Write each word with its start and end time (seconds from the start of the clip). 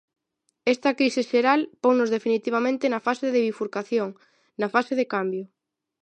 Esta 0.73 0.95
crise 0.99 1.21
xeral 1.31 1.61
ponnos 1.83 2.11
definitivamente 2.15 2.85
na 2.93 3.03
fase 3.07 3.25
da 3.33 3.43
bifurcación, 3.47 4.09
na 4.61 4.67
fase 4.75 4.93
de 4.99 5.09
cambio. 5.13 5.45